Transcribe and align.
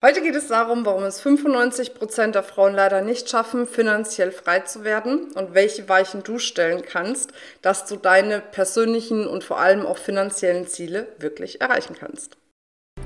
Heute 0.00 0.22
geht 0.22 0.36
es 0.36 0.46
darum, 0.46 0.86
warum 0.86 1.02
es 1.02 1.20
95 1.20 1.92
Prozent 1.94 2.36
der 2.36 2.44
Frauen 2.44 2.72
leider 2.72 3.00
nicht 3.00 3.28
schaffen, 3.28 3.66
finanziell 3.66 4.30
frei 4.30 4.60
zu 4.60 4.84
werden 4.84 5.32
und 5.34 5.54
welche 5.54 5.88
Weichen 5.88 6.22
du 6.22 6.38
stellen 6.38 6.82
kannst, 6.82 7.32
dass 7.62 7.84
du 7.84 7.96
deine 7.96 8.40
persönlichen 8.40 9.26
und 9.26 9.42
vor 9.42 9.58
allem 9.58 9.84
auch 9.84 9.98
finanziellen 9.98 10.68
Ziele 10.68 11.08
wirklich 11.18 11.60
erreichen 11.60 11.96
kannst. 11.98 12.36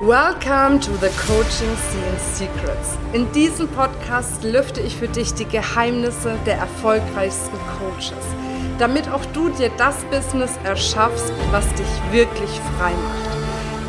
Welcome 0.00 0.80
to 0.80 0.92
the 1.00 1.08
Coaching 1.26 1.74
Scene 1.88 2.18
Secrets. 2.34 2.98
In 3.14 3.32
diesem 3.32 3.68
Podcast 3.68 4.44
lüfte 4.44 4.82
ich 4.82 4.94
für 4.94 5.08
dich 5.08 5.32
die 5.32 5.46
Geheimnisse 5.46 6.38
der 6.44 6.56
erfolgreichsten 6.56 7.56
Coaches, 7.78 8.26
damit 8.78 9.08
auch 9.08 9.24
du 9.32 9.48
dir 9.48 9.70
das 9.78 10.04
Business 10.10 10.58
erschaffst, 10.62 11.32
was 11.52 11.66
dich 11.72 12.12
wirklich 12.12 12.50
frei 12.76 12.90
macht. 12.90 13.41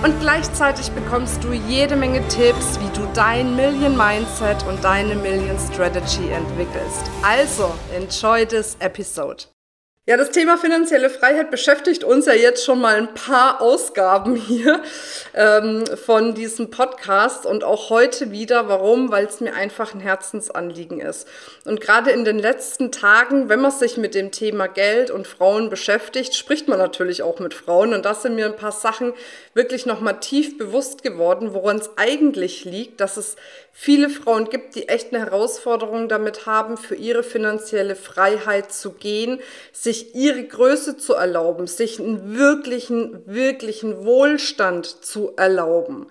Und 0.04 0.20
gleichzeitig 0.20 0.92
bekommst 0.92 1.42
du 1.46 1.54
jede 1.54 1.96
Menge 1.96 2.28
Tipps, 2.28 2.78
wie 2.82 2.90
du 3.00 3.08
dein 3.14 3.56
Million 3.56 3.96
Mindset 3.96 4.62
und 4.68 4.84
deine 4.84 5.16
Million 5.16 5.58
Strategy 5.58 6.30
entwickelst. 6.30 7.10
Also, 7.22 7.74
enjoy 7.96 8.46
this 8.46 8.76
episode. 8.80 9.46
Ja, 10.06 10.18
das 10.18 10.32
Thema 10.32 10.58
finanzielle 10.58 11.10
Freiheit 11.10 11.50
beschäftigt 11.50 12.04
uns 12.04 12.26
ja 12.26 12.34
jetzt 12.34 12.66
schon 12.66 12.82
mal 12.82 12.96
ein 12.96 13.14
paar 13.14 13.62
Ausgaben 13.62 14.36
hier 14.36 14.84
ähm, 15.34 15.86
von 15.86 16.34
diesem 16.34 16.70
Podcast 16.70 17.46
und 17.46 17.64
auch 17.64 17.90
heute 17.90 18.30
wieder. 18.30 18.68
Warum? 18.68 19.14
Weil 19.14 19.28
es 19.28 19.40
mir 19.40 19.54
einfach 19.54 19.94
ein 19.94 20.02
Herzensanliegen 20.02 21.00
ist. 21.00 21.26
Und 21.64 21.80
gerade 21.80 22.12
in 22.12 22.26
den 22.26 22.38
letzten 22.38 22.92
Tagen, 22.92 23.48
wenn 23.48 23.62
man 23.62 23.72
sich 23.72 23.96
mit 23.96 24.14
dem 24.14 24.32
Thema 24.32 24.68
Geld 24.68 25.10
und 25.10 25.26
Frauen 25.26 25.70
beschäftigt, 25.70 26.36
spricht 26.36 26.68
man 26.68 26.80
natürlich 26.80 27.24
auch 27.24 27.40
mit 27.40 27.54
Frauen. 27.54 27.94
Und 27.94 28.04
das 28.04 28.24
sind 28.24 28.36
mir 28.36 28.48
ein 28.48 28.58
paar 28.58 28.74
Sachen 28.74 29.14
wirklich 29.54 29.86
nochmal 29.86 30.20
tief 30.20 30.58
bewusst 30.58 31.02
geworden, 31.02 31.54
woran 31.54 31.78
es 31.78 31.92
eigentlich 31.96 32.66
liegt, 32.66 33.00
dass 33.00 33.16
es 33.16 33.38
viele 33.74 34.10
Frauen 34.10 34.50
gibt, 34.50 34.76
die 34.76 34.88
echt 34.88 35.14
eine 35.14 35.26
Herausforderung 35.26 36.08
damit 36.08 36.46
haben, 36.46 36.78
für 36.78 36.96
ihre 36.96 37.24
finanzielle 37.24 37.96
Freiheit 37.96 38.72
zu 38.72 38.92
gehen, 38.92 39.42
sich 39.74 40.16
ihre 40.16 40.44
Größe 40.44 40.96
zu 40.96 41.16
erlauben, 41.16 41.68
sich 41.68 42.00
einen 42.00 42.38
wirklichen, 42.38 43.24
wirklichen 43.26 44.06
Wohlstand 44.06 44.86
zu 44.86 45.34
erlauben. 45.36 46.08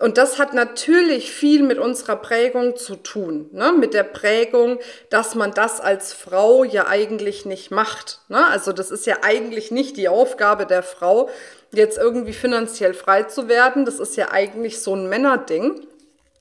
Und 0.00 0.18
das 0.18 0.38
hat 0.38 0.54
natürlich 0.54 1.30
viel 1.30 1.62
mit 1.62 1.78
unserer 1.78 2.16
Prägung 2.16 2.76
zu 2.76 2.96
tun, 2.96 3.48
ne? 3.52 3.72
mit 3.72 3.94
der 3.94 4.02
Prägung, 4.02 4.80
dass 5.08 5.36
man 5.36 5.52
das 5.52 5.80
als 5.80 6.12
Frau 6.12 6.64
ja 6.64 6.88
eigentlich 6.88 7.46
nicht 7.46 7.70
macht. 7.70 8.18
Ne? 8.28 8.44
Also 8.44 8.72
das 8.72 8.90
ist 8.90 9.06
ja 9.06 9.18
eigentlich 9.22 9.70
nicht 9.70 9.96
die 9.96 10.08
Aufgabe 10.08 10.66
der 10.66 10.82
Frau, 10.82 11.28
jetzt 11.70 11.96
irgendwie 11.96 12.32
finanziell 12.32 12.92
frei 12.92 13.22
zu 13.24 13.46
werden. 13.48 13.84
Das 13.84 14.00
ist 14.00 14.16
ja 14.16 14.32
eigentlich 14.32 14.80
so 14.80 14.96
ein 14.96 15.08
Männerding. 15.08 15.86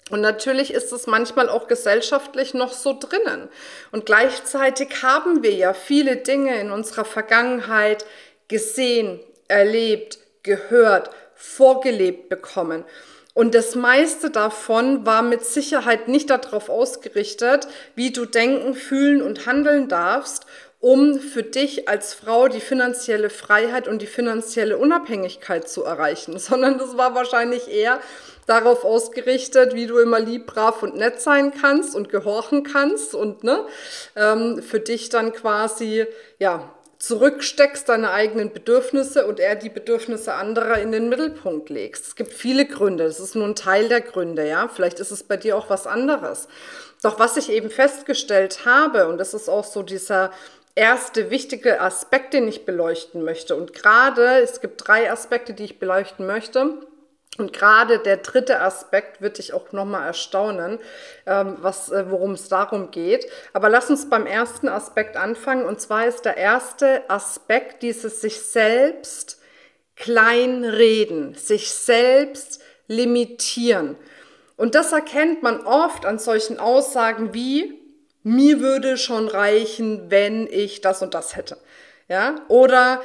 Und 0.09 0.21
natürlich 0.21 0.73
ist 0.73 0.91
es 0.91 1.07
manchmal 1.07 1.49
auch 1.49 1.67
gesellschaftlich 1.67 2.53
noch 2.53 2.73
so 2.73 2.97
drinnen. 2.99 3.47
Und 3.91 4.05
gleichzeitig 4.05 5.01
haben 5.01 5.43
wir 5.43 5.53
ja 5.53 5.73
viele 5.73 6.17
Dinge 6.17 6.59
in 6.59 6.71
unserer 6.71 7.05
Vergangenheit 7.05 8.05
gesehen, 8.47 9.19
erlebt, 9.47 10.19
gehört, 10.43 11.09
vorgelebt 11.35 12.29
bekommen. 12.29 12.83
Und 13.33 13.55
das 13.55 13.75
meiste 13.75 14.29
davon 14.29 15.05
war 15.05 15.23
mit 15.23 15.43
Sicherheit 15.43 16.07
nicht 16.07 16.29
darauf 16.29 16.69
ausgerichtet, 16.69 17.67
wie 17.95 18.11
du 18.11 18.25
denken, 18.25 18.75
fühlen 18.75 19.21
und 19.23 19.47
handeln 19.47 19.87
darfst, 19.87 20.45
um 20.83 21.17
für 21.17 21.43
dich 21.43 21.87
als 21.87 22.13
Frau 22.13 22.49
die 22.49 22.59
finanzielle 22.59 23.29
Freiheit 23.29 23.87
und 23.87 24.01
die 24.01 24.05
finanzielle 24.05 24.77
Unabhängigkeit 24.77 25.69
zu 25.69 25.85
erreichen, 25.85 26.37
sondern 26.39 26.77
das 26.77 26.97
war 26.97 27.15
wahrscheinlich 27.15 27.69
eher 27.69 28.01
darauf 28.47 28.83
ausgerichtet, 28.83 29.75
wie 29.75 29.87
du 29.87 29.97
immer 29.99 30.19
lieb, 30.19 30.45
brav 30.45 30.83
und 30.83 30.97
nett 30.97 31.21
sein 31.21 31.53
kannst 31.53 31.95
und 31.95 32.09
gehorchen 32.09 32.63
kannst 32.63 33.15
und 33.15 33.45
ne, 33.45 33.65
ähm, 34.17 34.61
für 34.61 34.81
dich 34.81 35.07
dann 35.07 35.31
quasi, 35.31 36.05
ja, 36.37 36.69
zurücksteckst 36.99 37.87
deine 37.87 38.11
eigenen 38.11 38.51
Bedürfnisse 38.51 39.25
und 39.25 39.39
eher 39.39 39.55
die 39.55 39.69
Bedürfnisse 39.69 40.33
anderer 40.33 40.79
in 40.79 40.91
den 40.91 41.07
Mittelpunkt 41.07 41.69
legst. 41.69 42.07
Es 42.07 42.15
gibt 42.15 42.33
viele 42.33 42.65
Gründe, 42.65 43.05
das 43.05 43.21
ist 43.21 43.35
nur 43.35 43.47
ein 43.47 43.55
Teil 43.55 43.87
der 43.87 44.01
Gründe, 44.01 44.45
ja. 44.45 44.67
Vielleicht 44.67 44.99
ist 44.99 45.11
es 45.11 45.23
bei 45.23 45.37
dir 45.37 45.57
auch 45.57 45.69
was 45.69 45.87
anderes. 45.87 46.49
Doch 47.01 47.19
was 47.19 47.37
ich 47.37 47.49
eben 47.49 47.69
festgestellt 47.69 48.65
habe, 48.65 49.07
und 49.07 49.17
das 49.17 49.33
ist 49.33 49.47
auch 49.47 49.65
so 49.65 49.81
dieser 49.81 50.31
erste 50.75 51.29
wichtige 51.29 51.81
Aspekt, 51.81 52.33
den 52.33 52.47
ich 52.47 52.65
beleuchten 52.65 53.23
möchte. 53.23 53.55
Und 53.55 53.73
gerade, 53.73 54.39
es 54.41 54.61
gibt 54.61 54.87
drei 54.87 55.11
Aspekte, 55.11 55.53
die 55.53 55.65
ich 55.65 55.79
beleuchten 55.79 56.25
möchte. 56.25 56.77
Und 57.37 57.51
gerade 57.51 57.97
der 57.97 58.17
dritte 58.17 58.61
Aspekt 58.61 59.19
wird 59.21 59.39
dich 59.39 59.53
auch 59.53 59.71
nochmal 59.71 60.05
erstaunen, 60.05 60.79
ähm, 61.25 61.57
was, 61.61 61.91
äh, 61.91 62.05
worum 62.11 62.33
es 62.33 62.47
darum 62.47 62.91
geht. 62.91 63.27
Aber 63.53 63.69
lass 63.69 63.89
uns 63.89 64.09
beim 64.09 64.27
ersten 64.27 64.69
Aspekt 64.69 65.17
anfangen. 65.17 65.65
Und 65.65 65.81
zwar 65.81 66.05
ist 66.05 66.25
der 66.25 66.37
erste 66.37 67.09
Aspekt 67.09 67.81
dieses 67.81 68.21
sich 68.21 68.39
selbst 68.39 69.41
kleinreden, 69.95 71.33
sich 71.33 71.71
selbst 71.71 72.61
limitieren. 72.87 73.95
Und 74.55 74.75
das 74.75 74.91
erkennt 74.91 75.41
man 75.41 75.65
oft 75.65 76.05
an 76.05 76.19
solchen 76.19 76.59
Aussagen 76.59 77.33
wie, 77.33 77.82
mir 78.23 78.59
würde 78.59 78.97
schon 78.97 79.27
reichen, 79.27 80.09
wenn 80.09 80.47
ich 80.47 80.81
das 80.81 81.01
und 81.01 81.13
das 81.13 81.35
hätte. 81.35 81.57
Ja? 82.07 82.35
Oder 82.47 83.01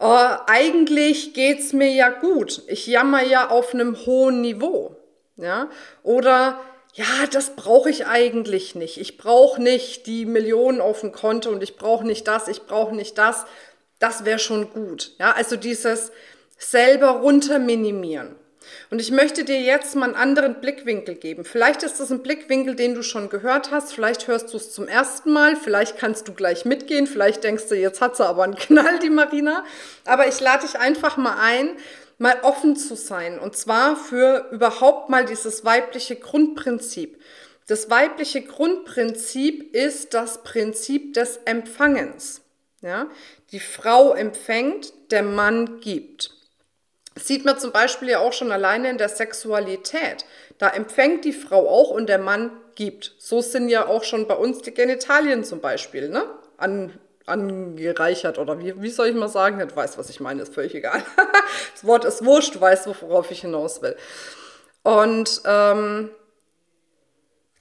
oh, 0.00 0.28
eigentlich 0.46 1.34
geht's 1.34 1.72
mir 1.72 1.90
ja 1.92 2.08
gut. 2.08 2.62
Ich 2.66 2.86
jammer 2.86 3.22
ja 3.22 3.48
auf 3.48 3.74
einem 3.74 3.96
hohen 4.06 4.40
Niveau. 4.40 4.96
Ja? 5.36 5.68
Oder 6.02 6.58
ja, 6.94 7.26
das 7.30 7.56
brauche 7.56 7.88
ich 7.88 8.06
eigentlich 8.06 8.74
nicht. 8.74 8.98
Ich 8.98 9.16
brauche 9.16 9.62
nicht 9.62 10.06
die 10.06 10.26
Millionen 10.26 10.80
auf 10.80 11.00
dem 11.00 11.12
Konto 11.12 11.50
und 11.50 11.62
ich 11.62 11.76
brauche 11.76 12.06
nicht 12.06 12.28
das, 12.28 12.48
ich 12.48 12.66
brauche 12.66 12.94
nicht 12.94 13.16
das. 13.16 13.46
Das 13.98 14.24
wäre 14.24 14.38
schon 14.38 14.70
gut. 14.70 15.12
Ja, 15.18 15.32
also 15.32 15.56
dieses 15.56 16.12
selber 16.58 17.20
runter 17.20 17.58
minimieren. 17.58 18.36
Und 18.90 19.00
ich 19.00 19.10
möchte 19.10 19.44
dir 19.44 19.60
jetzt 19.60 19.96
mal 19.96 20.06
einen 20.06 20.14
anderen 20.14 20.60
Blickwinkel 20.60 21.14
geben. 21.14 21.44
Vielleicht 21.44 21.82
ist 21.82 22.00
das 22.00 22.10
ein 22.10 22.22
Blickwinkel, 22.22 22.74
den 22.74 22.94
du 22.94 23.02
schon 23.02 23.28
gehört 23.28 23.70
hast. 23.70 23.94
Vielleicht 23.94 24.28
hörst 24.28 24.52
du 24.52 24.56
es 24.56 24.72
zum 24.72 24.88
ersten 24.88 25.32
Mal. 25.32 25.56
Vielleicht 25.56 25.96
kannst 25.98 26.28
du 26.28 26.34
gleich 26.34 26.64
mitgehen. 26.64 27.06
Vielleicht 27.06 27.44
denkst 27.44 27.68
du, 27.68 27.74
jetzt 27.74 28.00
hat 28.00 28.16
sie 28.16 28.26
aber 28.26 28.44
einen 28.44 28.56
Knall, 28.56 28.98
die 28.98 29.10
Marina. 29.10 29.64
Aber 30.04 30.28
ich 30.28 30.40
lade 30.40 30.66
dich 30.66 30.78
einfach 30.78 31.16
mal 31.16 31.36
ein, 31.40 31.70
mal 32.18 32.38
offen 32.42 32.76
zu 32.76 32.96
sein. 32.96 33.38
Und 33.38 33.56
zwar 33.56 33.96
für 33.96 34.48
überhaupt 34.52 35.08
mal 35.08 35.24
dieses 35.24 35.64
weibliche 35.64 36.16
Grundprinzip. 36.16 37.20
Das 37.66 37.88
weibliche 37.88 38.42
Grundprinzip 38.42 39.74
ist 39.74 40.14
das 40.14 40.42
Prinzip 40.42 41.14
des 41.14 41.38
Empfangens. 41.46 42.42
Ja? 42.82 43.06
Die 43.52 43.60
Frau 43.60 44.12
empfängt, 44.14 44.92
der 45.10 45.22
Mann 45.22 45.80
gibt 45.80 46.41
sieht 47.16 47.44
man 47.44 47.58
zum 47.58 47.72
Beispiel 47.72 48.10
ja 48.10 48.20
auch 48.20 48.32
schon 48.32 48.52
alleine 48.52 48.90
in 48.90 48.98
der 48.98 49.08
Sexualität. 49.08 50.24
Da 50.58 50.68
empfängt 50.68 51.24
die 51.24 51.32
Frau 51.32 51.68
auch 51.68 51.90
und 51.90 52.08
der 52.08 52.18
Mann 52.18 52.50
gibt. 52.74 53.14
So 53.18 53.40
sind 53.40 53.68
ja 53.68 53.86
auch 53.86 54.04
schon 54.04 54.26
bei 54.26 54.34
uns 54.34 54.62
die 54.62 54.72
Genitalien 54.72 55.44
zum 55.44 55.60
Beispiel, 55.60 56.08
ne? 56.08 56.24
An, 56.56 56.92
angereichert 57.26 58.38
oder 58.38 58.58
wie, 58.58 58.80
wie 58.80 58.90
soll 58.90 59.08
ich 59.08 59.14
mal 59.14 59.28
sagen? 59.28 59.58
Du 59.58 59.76
weißt, 59.76 59.98
was 59.98 60.10
ich 60.10 60.20
meine, 60.20 60.42
ist 60.42 60.54
völlig 60.54 60.74
egal. 60.74 61.02
das 61.72 61.84
Wort 61.84 62.04
ist 62.04 62.24
wurscht, 62.24 62.54
du 62.54 62.60
weißt, 62.60 62.88
worauf 63.02 63.30
ich 63.30 63.40
hinaus 63.42 63.82
will. 63.82 63.96
Und 64.82 65.42
ähm, 65.44 66.10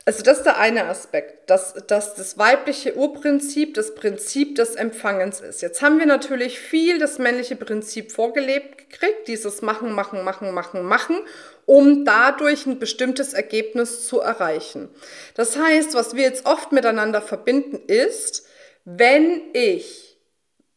also 0.03 0.23
das 0.23 0.39
ist 0.39 0.45
der 0.45 0.57
eine 0.57 0.85
Aspekt, 0.85 1.49
dass, 1.49 1.75
dass 1.85 2.15
das 2.15 2.37
weibliche 2.37 2.95
Urprinzip 2.95 3.75
das 3.75 3.93
Prinzip 3.93 4.55
des 4.55 4.75
Empfangens 4.75 5.41
ist. 5.41 5.61
Jetzt 5.61 5.83
haben 5.83 5.99
wir 5.99 6.07
natürlich 6.07 6.59
viel 6.59 6.97
das 6.97 7.19
männliche 7.19 7.55
Prinzip 7.55 8.11
vorgelebt 8.11 8.89
gekriegt, 8.89 9.27
dieses 9.27 9.61
Machen, 9.61 9.93
Machen, 9.93 10.23
Machen, 10.23 10.53
Machen, 10.53 10.83
Machen, 10.83 11.17
um 11.67 12.03
dadurch 12.03 12.65
ein 12.65 12.79
bestimmtes 12.79 13.33
Ergebnis 13.33 14.07
zu 14.07 14.19
erreichen. 14.19 14.89
Das 15.35 15.55
heißt, 15.55 15.93
was 15.93 16.15
wir 16.15 16.23
jetzt 16.23 16.47
oft 16.47 16.71
miteinander 16.71 17.21
verbinden 17.21 17.79
ist, 17.87 18.47
wenn 18.85 19.41
ich 19.53 20.17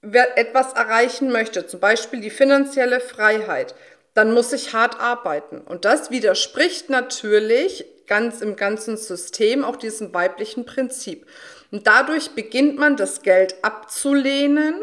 etwas 0.02 0.74
erreichen 0.74 1.32
möchte, 1.32 1.66
zum 1.66 1.80
Beispiel 1.80 2.20
die 2.20 2.28
finanzielle 2.28 3.00
Freiheit, 3.00 3.74
dann 4.12 4.32
muss 4.32 4.52
ich 4.52 4.74
hart 4.74 5.00
arbeiten. 5.00 5.62
Und 5.62 5.86
das 5.86 6.10
widerspricht 6.10 6.90
natürlich 6.90 7.86
ganz 8.06 8.40
im 8.40 8.56
ganzen 8.56 8.96
System 8.96 9.64
auch 9.64 9.76
diesem 9.76 10.12
weiblichen 10.14 10.66
Prinzip. 10.66 11.26
Und 11.70 11.86
dadurch 11.86 12.30
beginnt 12.30 12.78
man 12.78 12.96
das 12.96 13.22
Geld 13.22 13.56
abzulehnen, 13.62 14.74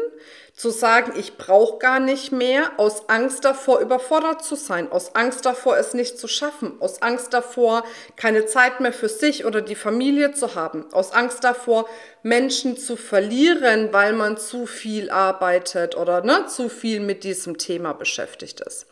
zu 0.54 0.70
sagen, 0.70 1.14
ich 1.18 1.38
brauche 1.38 1.78
gar 1.78 1.98
nicht 1.98 2.30
mehr, 2.30 2.72
aus 2.76 3.08
Angst 3.08 3.44
davor 3.44 3.80
überfordert 3.80 4.44
zu 4.44 4.54
sein, 4.54 4.92
aus 4.92 5.14
Angst 5.14 5.46
davor 5.46 5.78
es 5.78 5.94
nicht 5.94 6.18
zu 6.18 6.28
schaffen, 6.28 6.74
aus 6.80 7.00
Angst 7.00 7.32
davor 7.32 7.84
keine 8.16 8.44
Zeit 8.44 8.80
mehr 8.80 8.92
für 8.92 9.08
sich 9.08 9.46
oder 9.46 9.62
die 9.62 9.74
Familie 9.74 10.32
zu 10.32 10.54
haben, 10.54 10.92
aus 10.92 11.12
Angst 11.12 11.42
davor 11.42 11.88
Menschen 12.22 12.76
zu 12.76 12.96
verlieren, 12.96 13.92
weil 13.92 14.12
man 14.12 14.36
zu 14.36 14.66
viel 14.66 15.10
arbeitet 15.10 15.96
oder 15.96 16.22
ne, 16.22 16.46
zu 16.46 16.68
viel 16.68 17.00
mit 17.00 17.24
diesem 17.24 17.56
Thema 17.56 17.94
beschäftigt 17.94 18.60
ist. 18.60 18.86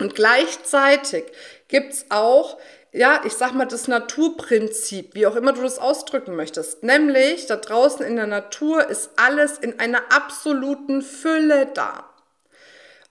Und 0.00 0.14
gleichzeitig 0.14 1.24
gibt 1.68 1.92
es 1.92 2.06
auch 2.10 2.58
ja, 2.94 3.22
ich 3.24 3.32
sag 3.32 3.54
mal, 3.54 3.64
das 3.64 3.88
Naturprinzip, 3.88 5.16
wie 5.16 5.26
auch 5.26 5.34
immer 5.34 5.52
du 5.52 5.62
das 5.62 5.80
ausdrücken 5.80 6.36
möchtest. 6.36 6.84
Nämlich, 6.84 7.46
da 7.46 7.56
draußen 7.56 8.06
in 8.06 8.14
der 8.14 8.28
Natur 8.28 8.88
ist 8.88 9.10
alles 9.16 9.58
in 9.58 9.80
einer 9.80 10.00
absoluten 10.10 11.02
Fülle 11.02 11.66
da. 11.74 12.08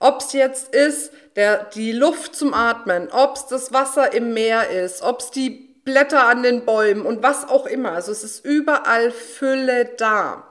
Ob 0.00 0.22
es 0.22 0.32
jetzt 0.32 0.74
ist, 0.74 1.12
der, 1.36 1.64
die 1.74 1.92
Luft 1.92 2.34
zum 2.34 2.54
Atmen, 2.54 3.10
ob 3.10 3.36
es 3.36 3.46
das 3.46 3.74
Wasser 3.74 4.14
im 4.14 4.32
Meer 4.32 4.70
ist, 4.70 5.02
ob 5.02 5.20
es 5.20 5.30
die 5.30 5.50
Blätter 5.84 6.28
an 6.28 6.42
den 6.42 6.64
Bäumen 6.64 7.04
und 7.04 7.22
was 7.22 7.46
auch 7.46 7.66
immer. 7.66 7.92
Also 7.92 8.10
es 8.10 8.24
ist 8.24 8.42
überall 8.42 9.10
Fülle 9.10 9.84
da. 9.98 10.48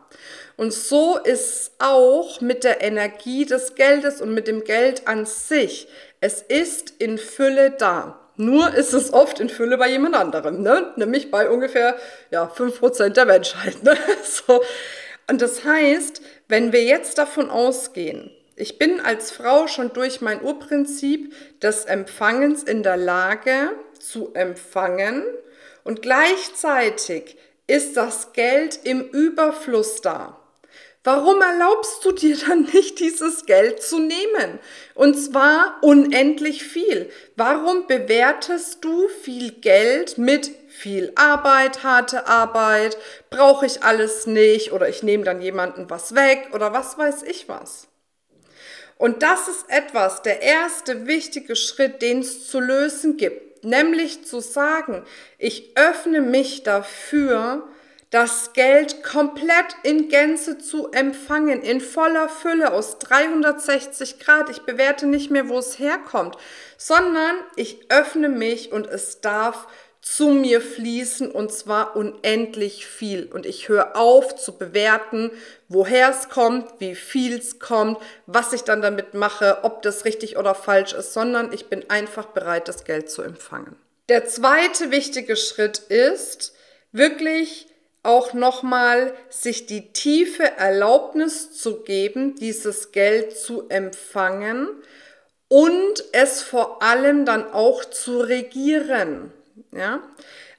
Und 0.57 0.71
so 0.73 1.17
ist 1.17 1.49
es 1.49 1.71
auch 1.79 2.39
mit 2.39 2.63
der 2.63 2.83
Energie 2.83 3.45
des 3.45 3.73
Geldes 3.73 4.21
und 4.21 4.35
mit 4.35 4.47
dem 4.47 4.63
Geld 4.63 5.07
an 5.07 5.25
sich. 5.25 5.87
Es 6.21 6.43
ist 6.43 6.91
in 6.99 7.17
Fülle 7.17 7.71
da. 7.71 8.19
Nur 8.35 8.73
ist 8.73 8.93
es 8.93 9.13
oft 9.13 9.39
in 9.39 9.49
Fülle 9.49 9.77
bei 9.77 9.89
jemand 9.89 10.15
anderem, 10.15 10.61
ne? 10.61 10.91
nämlich 10.95 11.29
bei 11.29 11.49
ungefähr 11.49 11.95
ja, 12.31 12.45
5% 12.45 13.09
der 13.09 13.25
Menschheit. 13.25 13.83
Ne? 13.83 13.95
So. 14.23 14.61
Und 15.29 15.41
das 15.41 15.63
heißt, 15.63 16.21
wenn 16.47 16.73
wir 16.73 16.83
jetzt 16.83 17.17
davon 17.17 17.49
ausgehen, 17.49 18.31
ich 18.55 18.77
bin 18.77 18.99
als 18.99 19.31
Frau 19.31 19.67
schon 19.67 19.93
durch 19.93 20.21
mein 20.21 20.41
Urprinzip 20.41 21.33
des 21.61 21.85
Empfangens 21.85 22.63
in 22.63 22.83
der 22.83 22.97
Lage 22.97 23.71
zu 23.99 24.33
empfangen 24.33 25.23
und 25.83 26.01
gleichzeitig 26.01 27.37
ist 27.67 27.97
das 27.97 28.33
Geld 28.33 28.79
im 28.83 29.01
Überfluss 29.01 30.01
da. 30.01 30.42
Warum 31.05 31.41
erlaubst 31.41 32.05
du 32.05 32.13
dir 32.13 32.37
dann 32.37 32.61
nicht, 32.73 32.99
dieses 32.99 33.45
Geld 33.45 33.83
zu 33.83 33.99
nehmen? 33.99 34.59
Und 34.93 35.15
zwar 35.15 35.77
unendlich 35.81 36.63
viel. 36.63 37.11
Warum 37.35 37.87
bewertest 37.87 38.85
du 38.85 39.09
viel 39.09 39.51
Geld 39.51 40.17
mit 40.17 40.49
viel 40.69 41.11
Arbeit, 41.15 41.83
harte 41.83 42.27
Arbeit, 42.27 42.97
brauche 43.29 43.65
ich 43.65 43.83
alles 43.83 44.27
nicht 44.27 44.71
oder 44.71 44.87
ich 44.87 45.03
nehme 45.03 45.25
dann 45.25 45.41
jemanden 45.41 45.89
was 45.89 46.15
weg 46.15 46.49
oder 46.53 46.71
was 46.71 46.97
weiß 46.97 47.23
ich 47.23 47.49
was? 47.49 47.87
Und 48.97 49.23
das 49.23 49.49
ist 49.49 49.65
etwas, 49.67 50.21
der 50.21 50.41
erste 50.41 51.05
wichtige 51.05 51.57
Schritt, 51.57 52.01
den 52.01 52.19
es 52.19 52.47
zu 52.47 52.61
lösen 52.61 53.17
gibt, 53.17 53.65
nämlich 53.65 54.25
zu 54.25 54.39
sagen, 54.39 55.03
ich 55.37 55.75
öffne 55.75 56.21
mich 56.21 56.63
dafür, 56.63 57.67
das 58.13 58.53
Geld 58.53 59.03
komplett 59.03 59.75
in 59.81 60.07
Gänze 60.07 60.59
zu 60.59 60.91
empfangen, 60.91 61.63
in 61.63 61.81
voller 61.81 62.29
Fülle 62.29 62.71
aus 62.71 62.99
360 62.99 64.19
Grad. 64.19 64.51
Ich 64.51 64.61
bewerte 64.61 65.07
nicht 65.07 65.31
mehr, 65.31 65.49
wo 65.49 65.57
es 65.57 65.79
herkommt, 65.79 66.37
sondern 66.77 67.35
ich 67.55 67.89
öffne 67.89 68.29
mich 68.29 68.71
und 68.71 68.85
es 68.85 69.21
darf 69.21 69.67
zu 69.99 70.27
mir 70.27 70.61
fließen 70.61 71.31
und 71.31 71.51
zwar 71.51 71.95
unendlich 71.95 72.85
viel. 72.85 73.31
Und 73.33 73.47
ich 73.47 73.67
höre 73.67 73.95
auf 73.95 74.35
zu 74.35 74.59
bewerten, 74.59 75.31
woher 75.67 76.11
es 76.11 76.29
kommt, 76.29 76.69
wie 76.77 76.93
viel 76.93 77.39
es 77.39 77.57
kommt, 77.57 77.97
was 78.27 78.53
ich 78.53 78.61
dann 78.61 78.83
damit 78.83 79.15
mache, 79.15 79.63
ob 79.63 79.81
das 79.81 80.05
richtig 80.05 80.37
oder 80.37 80.53
falsch 80.53 80.93
ist, 80.93 81.13
sondern 81.13 81.51
ich 81.51 81.65
bin 81.65 81.89
einfach 81.89 82.27
bereit, 82.27 82.67
das 82.67 82.83
Geld 82.83 83.09
zu 83.09 83.23
empfangen. 83.23 83.75
Der 84.07 84.25
zweite 84.25 84.91
wichtige 84.91 85.35
Schritt 85.35 85.79
ist, 85.79 86.53
wirklich 86.91 87.72
auch 88.03 88.33
nochmal 88.33 89.13
sich 89.29 89.65
die 89.65 89.93
tiefe 89.93 90.43
Erlaubnis 90.57 91.53
zu 91.53 91.83
geben, 91.83 92.35
dieses 92.35 92.91
Geld 92.91 93.37
zu 93.37 93.69
empfangen 93.69 94.67
und 95.47 96.03
es 96.11 96.41
vor 96.41 96.83
allem 96.83 97.25
dann 97.25 97.51
auch 97.51 97.85
zu 97.85 98.19
regieren. 98.19 99.31
Ja? 99.71 100.01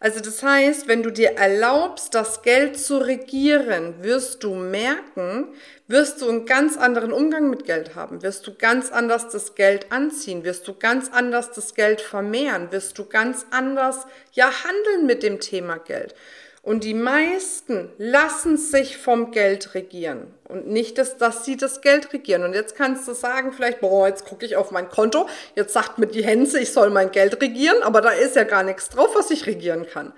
Also 0.01 0.21
das 0.21 0.43
heißt, 0.43 0.87
wenn 0.87 1.03
du 1.03 1.11
dir 1.11 1.33
erlaubst, 1.33 2.15
das 2.15 2.43
Geld 2.43 2.79
zu 2.79 2.99
regieren, 2.99 4.03
wirst 4.03 4.45
du 4.45 4.55
merken, 4.55 5.49
wirst 5.87 6.21
du 6.21 6.29
einen 6.29 6.47
ganz 6.47 6.77
anderen 6.77 7.13
Umgang 7.13 7.49
mit 7.49 7.65
Geld 7.65 7.95
haben, 7.95 8.23
wirst 8.23 8.47
du 8.47 8.55
ganz 8.55 8.93
anders 8.93 9.31
das 9.31 9.55
Geld 9.55 9.93
anziehen, 9.93 10.45
wirst 10.45 10.69
du 10.69 10.75
ganz 10.75 11.11
anders 11.11 11.53
das 11.53 11.75
Geld 11.75 12.01
vermehren, 12.01 12.71
wirst 12.71 12.99
du 12.99 13.07
ganz 13.07 13.47
anders 13.51 14.07
ja 14.33 14.51
handeln 14.65 15.07
mit 15.07 15.23
dem 15.23 15.41
Thema 15.41 15.79
Geld. 15.79 16.15
Und 16.65 16.83
die 16.83 16.95
meisten 16.95 17.91
lassen 17.99 18.57
sich 18.57 18.97
vom 18.97 19.33
Geld 19.33 19.75
regieren 19.75 20.33
und 20.49 20.67
nicht, 20.67 20.97
dass, 20.97 21.19
dass 21.19 21.45
sie 21.45 21.59
das 21.59 21.83
Geld 21.83 22.15
regieren. 22.15 22.43
Und 22.43 22.55
jetzt 22.55 22.75
kannst 22.75 23.07
du 23.07 23.13
sagen, 23.13 23.53
vielleicht, 23.53 23.81
boah, 23.81 24.09
jetzt 24.09 24.25
gucke 24.25 24.47
ich 24.47 24.57
auf 24.57 24.71
mein 24.71 24.89
Konto, 24.89 25.29
jetzt 25.57 25.75
sagt 25.75 25.99
mir 25.99 26.07
die 26.07 26.25
Hänse, 26.25 26.59
ich 26.59 26.73
soll 26.73 26.89
mein 26.89 27.11
Geld 27.13 27.39
regieren, 27.43 27.83
aber 27.83 28.01
da 28.01 28.11
ist 28.11 28.35
ja 28.35 28.45
gar 28.45 28.63
nichts 28.63 28.89
drauf, 28.89 29.11
was 29.15 29.31
ich 29.31 29.45
regieren 29.45 29.87
kann. 29.87 30.15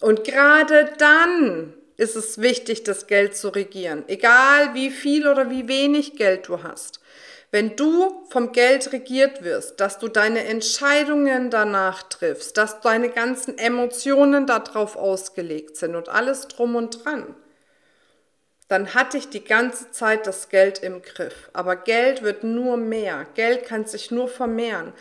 Und 0.00 0.24
gerade 0.24 0.90
dann 0.98 1.72
ist 1.96 2.14
es 2.14 2.42
wichtig, 2.42 2.84
das 2.84 3.06
Geld 3.06 3.34
zu 3.34 3.48
regieren, 3.48 4.04
egal 4.06 4.74
wie 4.74 4.90
viel 4.90 5.26
oder 5.26 5.48
wie 5.48 5.66
wenig 5.66 6.16
Geld 6.16 6.48
du 6.48 6.62
hast. 6.62 7.00
Wenn 7.50 7.76
du 7.76 8.24
vom 8.30 8.52
Geld 8.52 8.92
regiert 8.92 9.44
wirst, 9.44 9.80
dass 9.80 9.98
du 9.98 10.08
deine 10.08 10.44
Entscheidungen 10.44 11.50
danach 11.50 12.02
triffst, 12.02 12.56
dass 12.56 12.80
deine 12.80 13.08
ganzen 13.08 13.56
Emotionen 13.56 14.46
darauf 14.46 14.96
ausgelegt 14.96 15.76
sind 15.76 15.94
und 15.94 16.08
alles 16.08 16.48
drum 16.48 16.74
und 16.74 17.04
dran, 17.04 17.34
dann 18.68 18.94
hatte 18.94 19.16
ich 19.16 19.28
die 19.28 19.44
ganze 19.44 19.92
Zeit 19.92 20.26
das 20.26 20.48
Geld 20.48 20.80
im 20.80 21.02
Griff. 21.02 21.50
Aber 21.52 21.76
Geld 21.76 22.22
wird 22.22 22.42
nur 22.42 22.76
mehr. 22.76 23.26
Geld 23.34 23.64
kann 23.64 23.84
sich 23.84 24.10
nur 24.10 24.28
vermehren, 24.28 24.92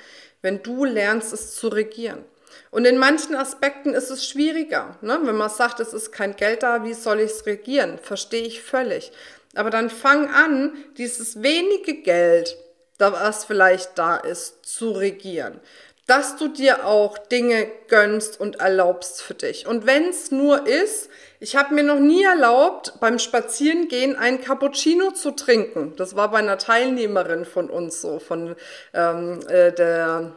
wenn 0.44 0.62
du 0.62 0.86
lernst, 0.86 1.34
es 1.34 1.56
zu 1.56 1.70
regieren. 1.70 2.24
Und 2.70 2.86
in 2.86 2.98
manchen 2.98 3.36
Aspekten 3.36 3.94
ist 3.94 4.10
es 4.10 4.28
schwieriger. 4.28 4.98
Ne? 5.02 5.20
Wenn 5.24 5.36
man 5.36 5.50
sagt, 5.50 5.80
es 5.80 5.94
ist 5.94 6.12
kein 6.12 6.36
Geld 6.36 6.64
da, 6.64 6.84
wie 6.84 6.94
soll 6.94 7.20
ich 7.20 7.32
es 7.32 7.46
regieren? 7.46 7.98
Verstehe 8.02 8.44
ich 8.44 8.62
völlig. 8.62 9.12
Aber 9.56 9.69
dann 9.69 9.90
fang 9.90 10.30
an, 10.30 10.74
dieses 10.98 11.42
wenige 11.42 12.02
Geld, 12.02 12.57
was 12.98 13.46
vielleicht 13.46 13.98
da 13.98 14.18
ist, 14.18 14.66
zu 14.66 14.92
regieren. 14.92 15.60
Dass 16.07 16.38
du 16.38 16.50
dir 16.50 16.86
auch 16.86 17.18
Dinge 17.18 17.68
gönnst 17.88 18.40
und 18.40 18.60
erlaubst 18.60 19.24
für 19.24 19.34
dich. 19.34 19.66
Und 19.66 19.88
wenn 19.88 20.10
es 20.10 20.30
nur 20.30 20.68
ist, 20.68 21.10
ich 21.40 21.56
habe 21.56 21.74
mir 21.74 21.84
noch 21.84 22.00
nie 22.00 22.24
erlaubt, 22.24 22.94
beim 23.00 23.18
Spazierengehen 23.18 24.16
ein 24.16 24.40
Cappuccino 24.40 25.12
zu 25.12 25.31
trinken. 25.31 25.94
Das 25.98 26.16
war 26.16 26.30
bei 26.30 26.38
einer 26.38 26.60
Teilnehmerin 26.60 27.46
von 27.46 27.69
uns 27.69 28.01
so, 28.01 28.19
von 28.19 28.56
ähm, 28.94 29.40
äh, 29.48 29.72
der 29.72 30.34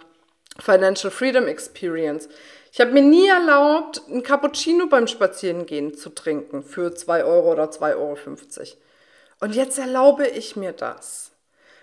Financial 0.59 1.11
Freedom 1.11 1.47
Experience. 1.47 2.29
Ich 2.73 2.81
habe 2.81 2.93
mir 2.93 3.03
nie 3.03 3.29
erlaubt, 3.29 4.03
ein 4.09 4.23
Cappuccino 4.23 4.87
beim 4.87 5.07
Spazierengehen 5.07 5.95
zu 5.95 6.11
trinken 6.11 6.63
für 6.63 6.95
2 6.95 7.25
Euro 7.25 7.53
oder 7.53 7.71
2,50 7.71 7.97
Euro. 7.97 8.17
Und 9.41 9.55
jetzt 9.55 9.79
erlaube 9.79 10.27
ich 10.27 10.57
mir 10.57 10.73
das. 10.73 11.33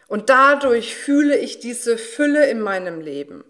Und 0.07 0.29
dadurch 0.29 0.95
fühle 0.95 1.38
ich 1.38 1.59
diese 1.59 1.97
Fülle 1.97 2.50
in 2.50 2.62
meinem 2.62 3.01
Leben. 3.01 3.43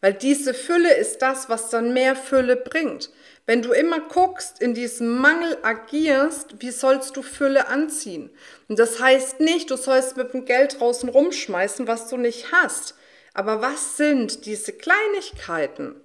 Weil 0.00 0.12
diese 0.12 0.54
Fülle 0.54 0.94
ist 0.94 1.22
das, 1.22 1.48
was 1.48 1.70
dann 1.70 1.92
mehr 1.92 2.14
Fülle 2.14 2.56
bringt. 2.56 3.10
Wenn 3.46 3.62
du 3.62 3.72
immer 3.72 4.00
guckst, 4.00 4.60
in 4.60 4.74
diesem 4.74 5.18
Mangel 5.18 5.56
agierst, 5.62 6.60
wie 6.60 6.70
sollst 6.70 7.16
du 7.16 7.22
Fülle 7.22 7.68
anziehen? 7.68 8.30
Und 8.68 8.78
das 8.78 9.00
heißt 9.00 9.40
nicht, 9.40 9.70
du 9.70 9.76
sollst 9.76 10.16
mit 10.16 10.32
dem 10.32 10.44
Geld 10.44 10.80
draußen 10.80 11.08
rumschmeißen, 11.08 11.86
was 11.86 12.08
du 12.08 12.16
nicht 12.16 12.52
hast. 12.52 12.94
Aber 13.34 13.62
was 13.62 13.96
sind 13.96 14.46
diese 14.46 14.72
Kleinigkeiten? 14.72 16.00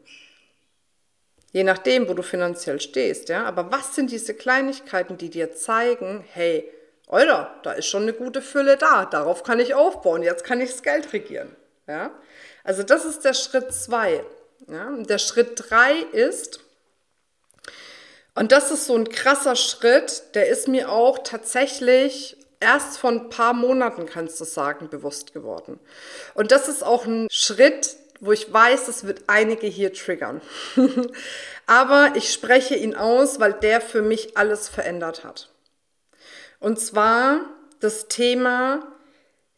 Je 1.52 1.64
nachdem, 1.64 2.08
wo 2.08 2.14
du 2.14 2.24
finanziell 2.24 2.80
stehst, 2.80 3.30
ja. 3.30 3.44
Aber 3.44 3.72
was 3.72 3.96
sind 3.96 4.12
diese 4.12 4.34
Kleinigkeiten, 4.34 5.18
die 5.18 5.30
dir 5.30 5.54
zeigen, 5.54 6.24
hey, 6.32 6.72
Alter, 7.12 7.54
da 7.64 7.74
ist 7.74 7.88
schon 7.88 8.04
eine 8.04 8.14
gute 8.14 8.42
Fülle 8.42 8.78
da. 8.78 9.06
Darauf 9.06 9.44
kann 9.44 9.60
ich 9.60 9.74
aufbauen. 9.74 10.24
Jetzt 10.24 10.46
kann 10.46 10.62
ich 10.62 10.72
das 10.72 10.82
Geld 10.82 11.12
regieren. 11.12 11.56
Ja? 11.88 12.12
Also 12.64 12.84
das 12.84 13.04
ist 13.06 13.26
der 13.26 13.34
Schritt 13.34 13.74
zwei. 13.74 14.24
Ja? 14.68 14.92
Der 14.98 15.18
Schritt 15.18 15.62
drei 15.70 15.94
ist, 16.14 16.62
und 18.34 18.54
das 18.54 18.72
ist 18.72 18.86
so 18.86 18.96
ein 18.96 19.10
krasser 19.10 19.58
Schritt, 19.58 20.24
der 20.36 20.48
ist 20.48 20.70
mir 20.70 20.90
auch 20.90 21.20
tatsächlich 21.20 22.38
erst 22.62 22.98
vor 22.98 23.10
ein 23.10 23.30
paar 23.30 23.54
Monaten, 23.54 24.06
kannst 24.06 24.40
du 24.40 24.46
sagen, 24.46 24.90
bewusst 24.90 25.34
geworden. 25.34 25.80
Und 26.34 26.54
das 26.54 26.70
ist 26.70 26.82
auch 26.82 27.06
ein 27.06 27.28
Schritt, 27.30 27.98
wo 28.22 28.32
ich 28.32 28.54
weiß, 28.54 28.88
es 28.88 29.04
wird 29.06 29.24
einige 29.28 29.68
hier 29.68 29.92
triggern. 29.94 30.42
Aber 31.66 32.14
ich 32.16 32.32
spreche 32.32 32.76
ihn 32.76 32.96
aus, 32.96 33.42
weil 33.42 33.54
der 33.54 33.82
für 33.82 34.02
mich 34.02 34.38
alles 34.38 34.70
verändert 34.70 35.26
hat. 35.26 35.51
Und 36.62 36.80
zwar 36.80 37.42
das 37.80 38.08
Thema, 38.08 38.88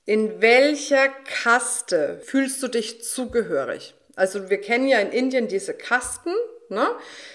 in 0.06 0.42
welcher 0.42 1.10
Kaste 1.10 2.20
fühlst 2.24 2.64
du 2.64 2.70
dich 2.70 3.04
zugehörig? 3.04 3.94
Also 4.16 4.50
wir 4.50 4.60
kennen 4.60 4.88
ja 4.88 5.00
in 5.00 5.12
Indien 5.12 5.48
diese 5.48 5.74
Kasten, 5.74 6.34
ne? 6.70 6.88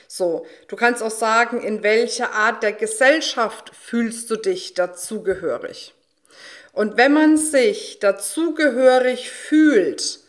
So, 0.06 0.46
du 0.68 0.76
kannst 0.76 1.02
auch 1.02 1.10
sagen, 1.10 1.60
in 1.60 1.82
welcher 1.82 2.32
Art 2.32 2.62
der 2.62 2.72
Gesellschaft 2.72 3.72
fühlst 3.74 4.30
du 4.30 4.36
dich 4.36 4.72
dazugehörig? 4.72 5.92
Und 6.72 6.96
wenn 6.96 7.12
man 7.12 7.36
sich 7.36 7.98
dazugehörig 7.98 9.30
fühlt, 9.30 10.20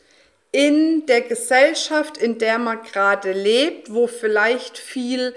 in 0.51 1.05
der 1.05 1.21
Gesellschaft, 1.21 2.17
in 2.17 2.39
der 2.39 2.57
man 2.57 2.83
gerade 2.83 3.31
lebt, 3.31 3.93
wo 3.93 4.07
vielleicht 4.07 4.77
viel 4.77 5.33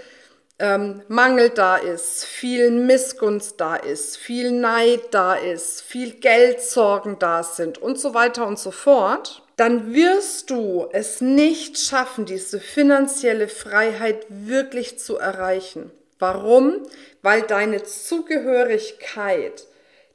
ähm, 0.59 1.02
Mangel 1.09 1.50
da 1.50 1.76
ist, 1.76 2.25
viel 2.25 2.71
Missgunst 2.71 3.61
da 3.61 3.76
ist, 3.76 4.16
viel 4.16 4.52
Neid 4.52 5.12
da 5.12 5.35
ist, 5.35 5.82
viel 5.82 6.12
Geldsorgen 6.12 7.18
da 7.18 7.42
sind 7.42 7.78
und 7.78 7.99
so 7.99 8.14
weiter 8.14 8.47
und 8.47 8.59
so 8.59 8.71
fort, 8.71 9.42
dann 9.56 9.92
wirst 9.94 10.50
du 10.50 10.88
es 10.92 11.21
nicht 11.21 11.78
schaffen, 11.78 12.25
diese 12.25 12.61
finanzielle 12.61 13.49
Freiheit 13.49 14.26
wirklich 14.28 14.99
zu 14.99 15.18
erreichen. 15.18 15.90
Warum? 16.18 16.87
Weil 17.23 17.42
deine 17.42 17.82
Zugehörigkeit 17.82 19.66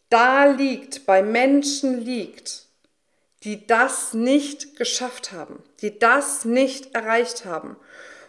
da 0.10 0.46
liegt, 0.46 1.06
bei 1.06 1.22
Menschen 1.22 2.04
liegt, 2.04 2.64
die 3.44 3.68
das 3.68 4.14
nicht 4.14 4.76
geschafft 4.76 5.32
haben, 5.32 5.62
die 5.82 6.00
das 6.00 6.46
nicht 6.46 6.96
erreicht 6.96 7.46
haben. 7.46 7.78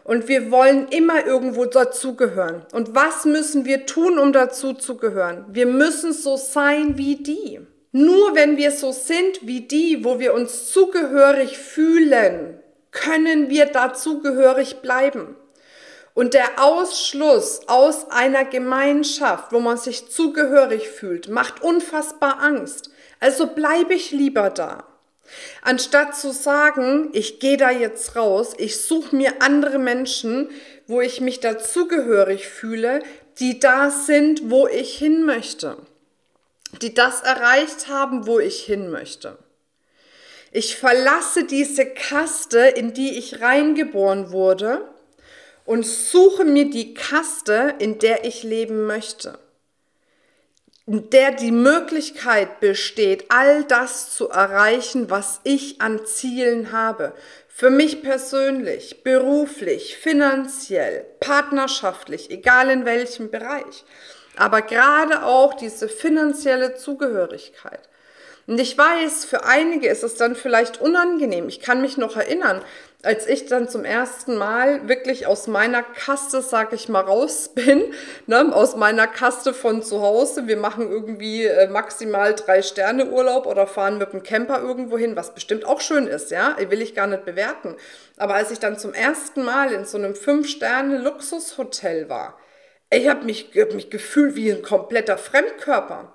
Und 0.09 0.27
wir 0.27 0.50
wollen 0.50 0.88
immer 0.88 1.27
irgendwo 1.27 1.67
dazugehören. 1.67 2.65
Und 2.73 2.95
was 2.95 3.27
müssen 3.27 3.67
wir 3.67 3.85
tun, 3.85 4.19
um 4.19 4.33
dazuzugehören? 4.33 5.45
Wir 5.50 5.67
müssen 5.67 6.15
so 6.15 6.38
sein 6.38 6.97
wie 6.97 7.17
die. 7.17 7.61
Nur 7.93 8.35
wenn 8.35 8.57
wir 8.57 8.71
so 8.71 8.91
sind 8.91 9.47
wie 9.47 9.69
die, 9.69 10.07
wo 10.07 10.19
wir 10.19 10.33
uns 10.33 10.73
zugehörig 10.73 11.59
fühlen, 11.59 12.59
können 12.91 13.50
wir 13.50 13.67
dazugehörig 13.67 14.81
bleiben. 14.81 15.37
Und 16.15 16.33
der 16.33 16.59
Ausschluss 16.65 17.61
aus 17.67 18.11
einer 18.11 18.47
Gemeinschaft, 18.47 19.53
wo 19.53 19.61
man 19.61 19.77
sich 19.77 20.09
zugehörig 20.09 20.88
fühlt, 20.88 21.29
macht 21.29 21.62
unfassbar 21.62 22.41
Angst. 22.41 22.88
Also 23.21 23.49
bleibe 23.49 23.93
ich 23.93 24.11
lieber 24.11 24.49
da. 24.49 24.88
Anstatt 25.63 26.17
zu 26.17 26.33
sagen, 26.33 27.11
ich 27.13 27.41
gehe 27.41 27.57
da 27.57 27.71
jetzt 27.71 28.17
raus, 28.17 28.55
ich 28.57 28.81
suche 28.81 29.15
mir 29.15 29.43
andere 29.43 29.79
Menschen, 29.79 30.51
wo 30.87 31.01
ich 31.01 31.21
mich 31.21 31.41
dazugehörig 31.41 32.49
fühle, 32.49 33.03
die 33.39 33.61
da 33.61 33.91
sind, 33.91 34.51
wo 34.51 34.67
ich 34.67 34.97
hin 34.97 35.25
möchte, 35.25 35.77
die 36.83 36.95
das 36.95 37.21
erreicht 37.21 37.89
haben, 37.89 38.27
wo 38.27 38.39
ich 38.39 38.61
hin 38.61 38.91
möchte. 38.91 39.39
Ich 40.51 40.77
verlasse 40.77 41.45
diese 41.45 41.87
Kaste, 41.87 42.61
in 42.61 42.95
die 42.95 43.19
ich 43.19 43.43
reingeboren 43.43 44.33
wurde 44.33 44.89
und 45.67 45.85
suche 45.87 46.45
mir 46.45 46.71
die 46.71 46.95
Kaste, 46.95 47.75
in 47.79 47.99
der 47.99 48.25
ich 48.25 48.43
leben 48.43 48.87
möchte 48.87 49.39
der 50.90 51.33
die 51.33 51.52
Möglichkeit 51.52 52.61
besteht, 52.61 53.26
all 53.28 53.64
das 53.64 54.14
zu 54.14 54.30
erreichen, 54.30 55.11
was 55.11 55.40
ich 55.45 55.83
an 55.83 56.07
Zielen 56.07 56.73
habe. 56.73 57.12
Für 57.47 57.68
mich 57.68 58.02
persönlich, 58.02 59.02
beruflich, 59.02 59.99
finanziell, 59.99 61.04
partnerschaftlich, 61.21 62.30
egal 62.30 62.71
in 62.71 62.87
welchem 62.87 63.30
Bereich. 63.30 63.85
Aber 64.37 64.62
gerade 64.62 65.25
auch 65.25 65.52
diese 65.52 65.90
finanzielle 65.90 66.76
Zugehörigkeit. 66.76 67.80
Und 68.47 68.59
ich 68.59 68.78
weiß, 68.78 69.26
für 69.26 69.45
einige 69.45 69.88
ist 69.88 70.04
es 70.04 70.14
dann 70.14 70.35
vielleicht 70.35 70.80
unangenehm. 70.80 71.49
Ich 71.49 71.61
kann 71.61 71.83
mich 71.83 71.99
noch 71.99 72.16
erinnern, 72.16 72.62
als 73.05 73.28
ich 73.28 73.47
dann 73.47 73.69
zum 73.69 73.85
ersten 73.85 74.37
Mal 74.37 74.88
wirklich 74.88 75.28
aus 75.28 75.47
meiner 75.47 75.85
Kaste, 75.85 76.43
sag 76.43 76.73
ich 76.73 76.88
mal, 76.88 77.00
raus 77.00 77.50
bin, 77.55 77.95
ne, 78.26 78.52
aus 78.52 78.75
meiner 78.75 79.07
Kaste 79.07 79.55
von 79.55 79.85
zu 79.85 80.02
Hause. 80.02 80.49
Wir 80.49 80.57
machen 80.57 80.90
irgendwie 80.90 81.45
äh, 81.45 81.69
maximal 81.69 82.35
drei 82.35 82.61
Sterne 82.61 83.07
Urlaub 83.07 83.47
oder 83.47 83.69
fahren 83.69 83.99
mit 83.99 84.12
dem 84.12 84.25
Camper 84.25 84.61
irgendwo 84.61 84.99
hin, 84.99 85.14
was 85.14 85.33
bestimmt 85.33 85.64
auch 85.64 85.81
schön 85.81 86.09
ist, 86.09 86.33
ja, 86.33 86.57
will 86.71 86.83
ich 86.83 86.97
gar 86.97 87.07
nicht 87.07 87.25
bewerten. 87.25 87.76
Aber 88.17 88.35
als 88.35 88.50
ich 88.50 88.59
dann 88.59 88.78
zum 88.78 88.95
ersten 88.95 89.45
Mal 89.45 89.73
in 89.73 89.85
so 89.85 89.97
einem 89.97 90.17
Fünf-Sterne-Luxushotel 90.17 92.09
war, 92.09 92.37
ich 92.90 93.07
habe 93.07 93.25
mich, 93.25 93.50
hab 93.57 93.75
mich 93.75 93.90
gefühlt 93.90 94.35
wie 94.35 94.50
ein 94.50 94.62
kompletter 94.62 95.19
Fremdkörper. 95.19 96.14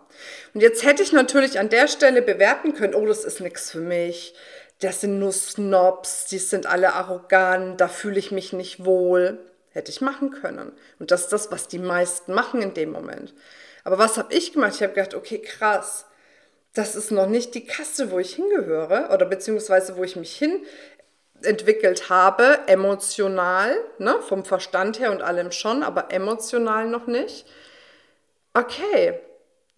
Und 0.54 0.62
jetzt 0.62 0.84
hätte 0.84 1.04
ich 1.04 1.14
natürlich 1.14 1.60
an 1.60 1.70
der 1.70 1.88
Stelle 1.88 2.22
bewerten 2.22 2.74
können, 2.74 2.94
oh, 2.94 3.06
das 3.06 3.24
ist 3.24 3.40
nichts 3.40 3.72
für 3.72 3.80
mich 3.80 4.36
das 4.84 5.02
sind 5.02 5.20
nur 5.20 5.32
Snobs, 5.32 6.26
die 6.26 6.40
sind 6.40 6.66
alle 6.66 6.94
arrogant, 6.94 7.80
da 7.80 7.88
fühle 7.88 8.20
ich 8.20 8.32
mich 8.32 8.54
nicht 8.54 8.86
wohl. 8.86 9.40
Hätte 9.72 9.90
ich 9.90 10.02
machen 10.02 10.30
können. 10.30 10.72
Und 11.00 11.10
das 11.10 11.22
ist 11.22 11.34
das, 11.34 11.52
was 11.52 11.68
die 11.68 11.80
meisten 11.80 12.34
machen 12.34 12.62
in 12.62 12.76
dem 12.76 12.92
Moment. 12.92 13.34
Aber 13.84 13.98
was 13.98 14.18
habe 14.18 14.32
ich 14.32 14.54
gemacht? 14.54 14.76
Ich 14.76 14.84
habe 14.84 14.94
gedacht, 14.94 15.16
okay, 15.16 15.40
krass, 15.40 16.06
das 16.74 16.96
ist 16.96 17.12
noch 17.12 17.28
nicht 17.28 17.56
die 17.56 17.66
Kaste, 17.66 18.12
wo 18.12 18.20
ich 18.20 18.36
hingehöre 18.36 19.10
oder 19.12 19.26
beziehungsweise 19.26 19.98
wo 19.98 20.04
ich 20.04 20.16
mich 20.16 20.36
hin 20.36 20.64
entwickelt 21.42 22.10
habe, 22.10 22.60
emotional, 22.68 23.76
ne, 23.98 24.16
vom 24.22 24.46
Verstand 24.46 25.00
her 25.00 25.12
und 25.12 25.22
allem 25.22 25.52
schon, 25.52 25.84
aber 25.84 26.12
emotional 26.12 26.88
noch 26.88 27.08
nicht. 27.08 27.46
Okay, 28.54 29.20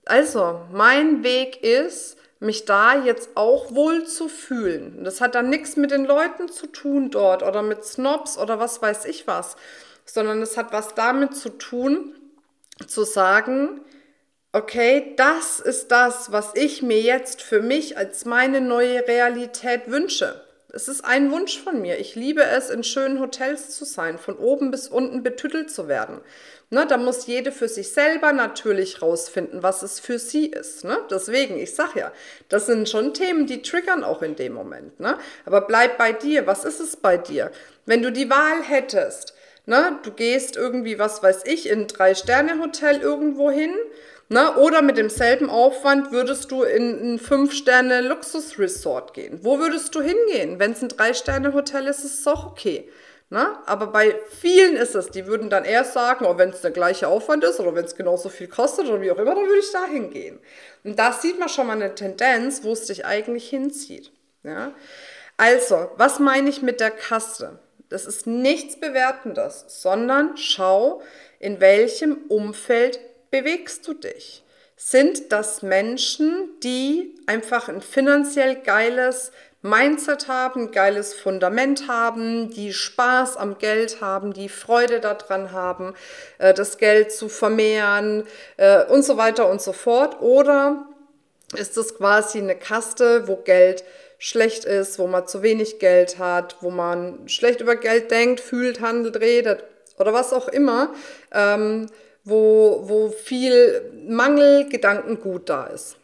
also 0.06 0.62
mein 0.72 1.24
Weg 1.24 1.64
ist, 1.64 2.18
mich 2.40 2.66
da 2.66 2.96
jetzt 3.04 3.30
auch 3.36 3.74
wohl 3.74 4.06
zu 4.06 4.28
fühlen. 4.28 5.04
Das 5.04 5.22
hat 5.22 5.36
dann 5.36 5.50
nichts 5.50 5.78
mit 5.78 5.92
den 5.92 6.06
Leuten 6.06 6.50
zu 6.50 6.68
tun 6.68 7.10
dort 7.10 7.44
oder 7.44 7.62
mit 7.62 7.84
Snobs 7.86 8.38
oder 8.38 8.60
was 8.60 8.82
weiß 8.82 9.06
ich 9.06 9.28
was, 9.28 9.56
sondern 10.06 10.42
es 10.42 10.58
hat 10.58 10.72
was 10.72 10.96
damit 10.96 11.36
zu 11.36 11.50
tun, 11.50 12.16
zu 12.88 13.04
sagen, 13.04 13.82
okay, 14.52 15.14
das 15.18 15.60
ist 15.60 15.90
das, 15.90 16.32
was 16.32 16.52
ich 16.56 16.82
mir 16.82 17.02
jetzt 17.02 17.42
für 17.42 17.62
mich 17.62 17.98
als 17.98 18.26
meine 18.26 18.62
neue 18.62 19.08
Realität 19.08 19.90
wünsche. 19.90 20.42
Es 20.76 20.90
ist 20.90 21.06
ein 21.06 21.32
Wunsch 21.32 21.58
von 21.58 21.82
mir. 21.82 22.00
Ich 22.00 22.16
liebe 22.16 22.44
es, 22.44 22.70
in 22.70 22.84
schönen 22.84 23.22
Hotels 23.22 23.70
zu 23.70 23.86
sein, 23.86 24.18
von 24.18 24.36
oben 24.36 24.72
bis 24.72 24.90
unten 24.90 25.24
betüttelt 25.24 25.72
zu 25.72 25.88
werden. 25.88 26.20
Ne, 26.70 26.86
da 26.86 26.98
muss 26.98 27.28
jede 27.28 27.54
für 27.54 27.70
sich 27.70 27.94
selber 27.94 28.34
natürlich 28.34 29.02
rausfinden, 29.02 29.64
was 29.64 29.84
es 29.84 30.02
für 30.02 30.20
sie 30.20 30.48
ist. 30.48 30.84
Ne? 30.84 30.98
Deswegen, 31.10 31.58
ich 31.58 31.74
sage 31.74 32.00
ja, 32.02 32.12
das 32.50 32.66
sind 32.66 32.90
schon 32.90 33.14
Themen, 33.14 33.48
die 33.48 33.62
triggern 33.62 34.04
auch 34.04 34.22
in 34.22 34.36
dem 34.36 34.52
Moment. 34.52 35.00
Ne? 35.00 35.18
Aber 35.46 35.62
bleib 35.62 35.98
bei 35.98 36.12
dir. 36.12 36.46
Was 36.46 36.66
ist 36.66 36.82
es 36.82 36.98
bei 36.98 37.18
dir? 37.18 37.52
Wenn 37.86 38.02
du 38.02 38.12
die 38.12 38.30
Wahl 38.30 38.62
hättest, 38.62 39.34
ne, 39.66 39.98
du 40.04 40.12
gehst 40.12 40.58
irgendwie, 40.58 41.00
was 41.00 41.24
weiß 41.24 41.44
ich, 41.46 41.70
in 41.70 41.84
ein 41.84 41.88
Drei-Sterne-Hotel 41.88 43.00
irgendwo 43.00 43.50
hin, 43.50 43.74
Ne? 44.28 44.56
Oder 44.56 44.82
mit 44.82 44.98
demselben 44.98 45.50
Aufwand 45.50 46.12
würdest 46.12 46.52
du 46.52 46.64
in 46.64 47.14
ein 47.14 47.20
Fünf-Sterne-Luxus-Resort 47.20 49.14
gehen. 49.14 49.40
Wo 49.44 49.60
würdest 49.60 49.94
du 49.94 50.02
hingehen? 50.02 50.58
Wenn 50.58 50.72
es 50.72 50.82
ein 50.82 50.90
Drei-Sterne-Hotel 50.90 51.88
ist, 51.88 52.04
ist 52.04 52.22
es 52.22 52.28
auch 52.28 52.48
okay. 52.48 52.90
Ne? 53.30 53.58
Aber 53.66 53.88
bei 53.88 54.16
vielen 54.40 54.76
ist 54.76 54.96
es, 54.96 55.10
die 55.10 55.28
würden 55.28 55.50
dann 55.50 55.64
eher 55.64 55.84
sagen, 55.84 56.26
oh, 56.26 56.38
wenn 56.38 56.50
es 56.50 56.62
der 56.62 56.72
gleiche 56.72 57.08
Aufwand 57.08 57.44
ist 57.44 57.60
oder 57.60 57.76
wenn 57.76 57.86
es 57.86 57.96
genauso 57.96 58.30
viel 58.30 58.48
kostet 58.48 58.88
oder 58.88 59.02
wie 59.02 59.12
auch 59.12 59.18
immer, 59.18 59.36
dann 59.36 59.46
würde 59.46 59.60
ich 59.60 59.72
da 59.72 59.86
hingehen. 59.86 60.40
Und 60.84 60.98
da 60.98 61.12
sieht 61.12 61.40
man 61.40 61.50
schon 61.50 61.68
mal 61.68 61.74
eine 61.74 61.94
Tendenz, 61.96 62.64
wo 62.64 62.72
es 62.72 62.86
dich 62.86 63.06
eigentlich 63.06 63.50
hinzieht. 63.50 64.12
Ja? 64.44 64.74
Also, 65.38 65.92
was 65.98 66.20
meine 66.20 66.50
ich 66.50 66.62
mit 66.62 66.80
der 66.80 66.92
Kaste? 66.92 67.60
Das 67.90 68.06
ist 68.06 68.26
nichts 68.26 68.80
Bewertendes, 68.80 69.66
sondern 69.68 70.38
schau, 70.38 71.02
in 71.40 71.60
welchem 71.60 72.18
Umfeld 72.30 73.00
bewegst 73.36 73.86
du 73.86 73.94
dich? 73.94 74.44
Sind 74.78 75.34
das 75.34 75.62
Menschen, 75.62 76.52
die 76.64 77.16
einfach 77.26 77.68
ein 77.68 77.82
finanziell 77.82 78.56
geiles 78.56 79.34
Mindset 79.62 80.30
haben, 80.30 80.72
geiles 80.72 81.14
Fundament 81.14 81.90
haben, 81.90 82.50
die 82.52 82.72
Spaß 82.72 83.36
am 83.36 83.58
Geld 83.58 84.00
haben, 84.00 84.32
die 84.32 84.48
Freude 84.48 85.02
daran 85.02 85.52
haben, 85.52 85.96
äh, 86.38 86.54
das 86.54 86.78
Geld 86.78 87.12
zu 87.12 87.28
vermehren 87.28 88.24
äh, 88.56 88.86
und 88.86 89.04
so 89.04 89.18
weiter 89.18 89.50
und 89.50 89.62
so 89.62 89.74
fort? 89.74 90.22
Oder 90.22 90.86
ist 91.58 91.76
es 91.76 91.98
quasi 91.98 92.38
eine 92.38 92.56
Kaste, 92.56 93.28
wo 93.28 93.36
Geld 93.38 93.84
schlecht 94.18 94.64
ist, 94.64 94.98
wo 94.98 95.08
man 95.08 95.28
zu 95.28 95.42
wenig 95.42 95.80
Geld 95.80 96.20
hat, 96.20 96.56
wo 96.62 96.70
man 96.70 97.28
schlecht 97.28 97.60
über 97.60 97.76
Geld 97.76 98.12
denkt, 98.12 98.40
fühlt, 98.40 98.80
handelt, 98.80 99.20
redet 99.20 99.64
oder 99.98 100.14
was 100.14 100.32
auch 100.32 100.48
immer? 100.48 100.94
Wo, 102.26 102.82
wo 102.86 103.10
viel 103.10 103.82
Mangelgedankengut 104.08 105.48
da 105.48 105.68
ist. 105.68 105.98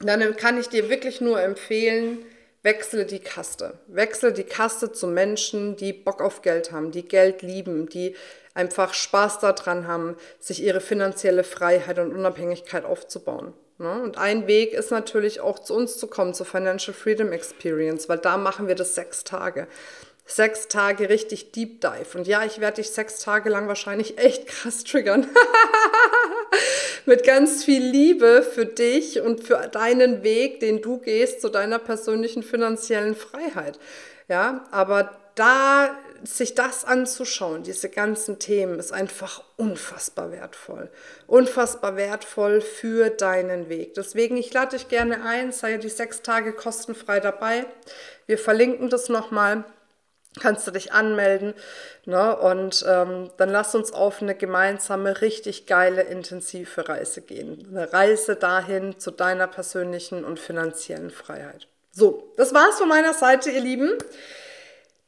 Dann 0.00 0.36
kann 0.36 0.58
ich 0.58 0.68
dir 0.68 0.88
wirklich 0.88 1.20
nur 1.20 1.40
empfehlen, 1.40 2.24
wechsle 2.62 3.04
die 3.04 3.18
Kaste. 3.18 3.74
Wechsle 3.88 4.32
die 4.32 4.44
Kaste 4.44 4.92
zu 4.92 5.06
Menschen, 5.06 5.76
die 5.76 5.92
Bock 5.92 6.22
auf 6.22 6.42
Geld 6.42 6.72
haben, 6.72 6.90
die 6.90 7.06
Geld 7.06 7.42
lieben, 7.42 7.88
die 7.88 8.16
einfach 8.54 8.94
Spaß 8.94 9.40
daran 9.40 9.86
haben, 9.86 10.16
sich 10.38 10.62
ihre 10.62 10.80
finanzielle 10.80 11.44
Freiheit 11.44 11.98
und 11.98 12.14
Unabhängigkeit 12.14 12.84
aufzubauen. 12.84 13.52
Ne? 13.78 14.02
Und 14.02 14.18
ein 14.18 14.46
Weg 14.46 14.74
ist 14.74 14.90
natürlich 14.90 15.40
auch 15.40 15.58
zu 15.58 15.74
uns 15.74 15.98
zu 15.98 16.06
kommen, 16.06 16.34
zur 16.34 16.46
Financial 16.46 16.94
Freedom 16.94 17.32
Experience, 17.32 18.08
weil 18.08 18.18
da 18.18 18.36
machen 18.36 18.68
wir 18.68 18.74
das 18.74 18.94
sechs 18.94 19.24
Tage. 19.24 19.66
Sechs 20.24 20.68
Tage 20.68 21.08
richtig 21.08 21.52
Deep 21.52 21.80
Dive. 21.80 22.16
Und 22.16 22.26
ja, 22.26 22.44
ich 22.44 22.60
werde 22.60 22.76
dich 22.76 22.90
sechs 22.90 23.18
Tage 23.18 23.50
lang 23.50 23.68
wahrscheinlich 23.68 24.18
echt 24.18 24.46
krass 24.46 24.84
triggern. 24.84 25.28
Mit 27.06 27.24
ganz 27.24 27.64
viel 27.64 27.82
Liebe 27.82 28.42
für 28.42 28.64
dich 28.64 29.20
und 29.20 29.42
für 29.44 29.56
deinen 29.68 30.22
Weg, 30.22 30.60
den 30.60 30.80
du 30.80 30.98
gehst 30.98 31.40
zu 31.40 31.48
deiner 31.48 31.78
persönlichen 31.78 32.42
finanziellen 32.42 33.16
Freiheit. 33.16 33.78
Ja, 34.28 34.64
aber 34.70 35.18
da 35.34 35.96
sich 36.24 36.54
das 36.54 36.84
anzuschauen, 36.84 37.62
diese 37.64 37.88
ganzen 37.88 38.38
Themen, 38.38 38.78
ist 38.78 38.92
einfach 38.92 39.42
unfassbar 39.56 40.30
wertvoll. 40.30 40.88
Unfassbar 41.26 41.96
wertvoll 41.96 42.60
für 42.60 43.10
deinen 43.10 43.68
Weg. 43.68 43.94
Deswegen, 43.94 44.36
ich 44.36 44.52
lade 44.52 44.76
dich 44.76 44.88
gerne 44.88 45.24
ein, 45.24 45.52
sei 45.52 45.78
die 45.78 45.88
sechs 45.88 46.22
Tage 46.22 46.52
kostenfrei 46.52 47.18
dabei. 47.18 47.66
Wir 48.26 48.38
verlinken 48.38 48.88
das 48.88 49.08
nochmal 49.08 49.64
kannst 50.40 50.66
du 50.66 50.70
dich 50.70 50.92
anmelden. 50.92 51.54
Ne? 52.04 52.36
Und 52.36 52.84
ähm, 52.88 53.30
dann 53.36 53.50
lass 53.50 53.74
uns 53.74 53.92
auf 53.92 54.22
eine 54.22 54.34
gemeinsame, 54.34 55.20
richtig 55.20 55.66
geile, 55.66 56.02
intensive 56.02 56.88
Reise 56.88 57.22
gehen. 57.22 57.66
Eine 57.70 57.92
Reise 57.92 58.36
dahin 58.36 58.98
zu 58.98 59.10
deiner 59.10 59.46
persönlichen 59.46 60.24
und 60.24 60.40
finanziellen 60.40 61.10
Freiheit. 61.10 61.68
So, 61.90 62.32
das 62.36 62.54
war's 62.54 62.78
von 62.78 62.88
meiner 62.88 63.12
Seite, 63.12 63.50
ihr 63.50 63.60
Lieben. 63.60 63.90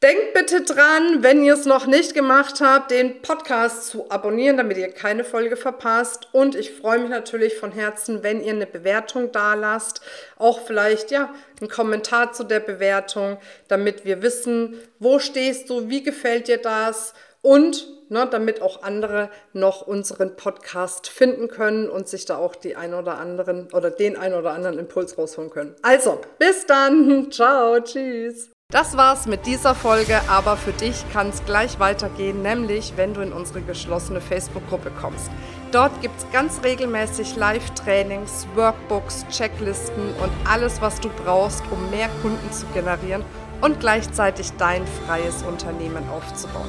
Denkt 0.04 0.34
bitte 0.34 0.60
dran, 0.60 1.22
wenn 1.22 1.42
ihr 1.42 1.54
es 1.54 1.64
noch 1.64 1.86
nicht 1.86 2.12
gemacht 2.12 2.60
habt, 2.60 2.90
den 2.90 3.22
Podcast 3.22 3.86
zu 3.86 4.10
abonnieren, 4.10 4.58
damit 4.58 4.76
ihr 4.76 4.92
keine 4.92 5.24
Folge 5.24 5.56
verpasst. 5.56 6.28
Und 6.32 6.54
ich 6.54 6.72
freue 6.72 6.98
mich 6.98 7.08
natürlich 7.08 7.56
von 7.56 7.72
Herzen, 7.72 8.22
wenn 8.22 8.44
ihr 8.44 8.52
eine 8.52 8.66
Bewertung 8.66 9.32
da 9.32 9.54
lasst. 9.54 10.02
Auch 10.36 10.60
vielleicht, 10.60 11.10
ja, 11.10 11.32
einen 11.58 11.70
Kommentar 11.70 12.34
zu 12.34 12.44
der 12.44 12.60
Bewertung, 12.60 13.38
damit 13.68 14.04
wir 14.04 14.20
wissen, 14.20 14.78
wo 14.98 15.18
stehst 15.18 15.70
du, 15.70 15.88
wie 15.88 16.02
gefällt 16.02 16.48
dir 16.48 16.58
das 16.58 17.14
und 17.40 17.88
ne, 18.10 18.28
damit 18.30 18.60
auch 18.60 18.82
andere 18.82 19.30
noch 19.54 19.86
unseren 19.86 20.36
Podcast 20.36 21.08
finden 21.08 21.48
können 21.48 21.88
und 21.88 22.08
sich 22.08 22.26
da 22.26 22.36
auch 22.36 22.56
die 22.56 22.76
ein 22.76 22.92
oder 22.92 23.16
anderen 23.16 23.72
oder 23.72 23.90
den 23.90 24.18
ein 24.18 24.34
oder 24.34 24.52
anderen 24.52 24.78
Impuls 24.78 25.16
rausholen 25.16 25.48
können. 25.48 25.74
Also, 25.80 26.20
bis 26.38 26.66
dann. 26.66 27.28
Ciao, 27.30 27.80
tschüss. 27.80 28.50
Das 28.74 28.96
war's 28.96 29.26
mit 29.26 29.46
dieser 29.46 29.72
Folge, 29.72 30.20
aber 30.26 30.56
für 30.56 30.72
dich 30.72 31.04
kann 31.12 31.28
es 31.28 31.44
gleich 31.44 31.78
weitergehen, 31.78 32.42
nämlich 32.42 32.94
wenn 32.96 33.14
du 33.14 33.20
in 33.20 33.32
unsere 33.32 33.62
geschlossene 33.62 34.20
Facebook-Gruppe 34.20 34.90
kommst. 35.00 35.30
Dort 35.70 36.02
gibt 36.02 36.18
es 36.18 36.26
ganz 36.32 36.60
regelmäßig 36.64 37.36
Live-Trainings, 37.36 38.48
Workbooks, 38.56 39.26
Checklisten 39.30 40.08
und 40.20 40.32
alles, 40.44 40.82
was 40.82 40.98
du 40.98 41.08
brauchst, 41.08 41.62
um 41.70 41.88
mehr 41.90 42.08
Kunden 42.20 42.50
zu 42.50 42.66
generieren 42.74 43.22
und 43.60 43.78
gleichzeitig 43.78 44.50
dein 44.58 44.84
freies 45.06 45.44
Unternehmen 45.44 46.08
aufzubauen. 46.08 46.68